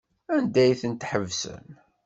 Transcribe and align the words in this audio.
Anda 0.35 0.59
ay 0.63 0.73
ten-tḥebsem? 0.81 1.67